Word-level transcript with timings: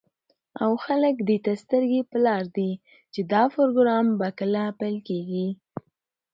او 0.63 0.71
خلك 0.85 1.15
دېته 1.29 1.51
سترگې 1.63 2.01
په 2.11 2.17
لار 2.25 2.43
دي، 2.57 2.71
چې 3.13 3.21
دا 3.31 3.43
پروگرام 3.53 4.05
به 4.19 4.27
كله 4.39 4.63
پيل 4.79 4.97
كېږي. 5.07 5.47